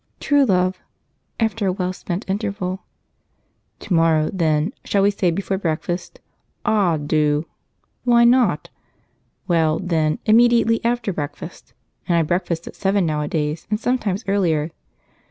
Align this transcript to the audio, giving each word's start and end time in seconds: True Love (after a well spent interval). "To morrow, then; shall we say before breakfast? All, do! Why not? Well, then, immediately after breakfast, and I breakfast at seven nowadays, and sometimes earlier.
True 0.19 0.45
Love 0.45 0.79
(after 1.39 1.67
a 1.67 1.71
well 1.71 1.93
spent 1.93 2.27
interval). 2.27 2.81
"To 3.81 3.93
morrow, 3.93 4.31
then; 4.33 4.73
shall 4.83 5.03
we 5.03 5.11
say 5.11 5.29
before 5.29 5.59
breakfast? 5.59 6.19
All, 6.65 6.97
do! 6.97 7.45
Why 8.03 8.23
not? 8.23 8.69
Well, 9.47 9.77
then, 9.77 10.17
immediately 10.25 10.83
after 10.83 11.13
breakfast, 11.13 11.73
and 12.07 12.17
I 12.17 12.23
breakfast 12.23 12.65
at 12.65 12.75
seven 12.75 13.05
nowadays, 13.05 13.67
and 13.69 13.79
sometimes 13.79 14.25
earlier. 14.27 14.71